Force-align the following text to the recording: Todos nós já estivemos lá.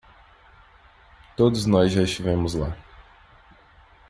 Todos 1.37 1.67
nós 1.67 1.91
já 1.91 2.01
estivemos 2.01 2.55
lá. 2.55 2.75